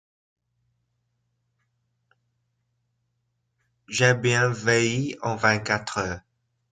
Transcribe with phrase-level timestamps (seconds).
[3.87, 6.21] J’ai bien vieilli en vingt-quatre heures.